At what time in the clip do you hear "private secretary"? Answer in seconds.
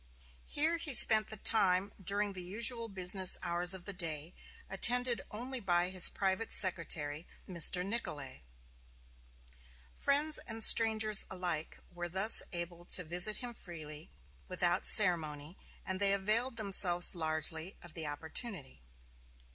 6.09-7.27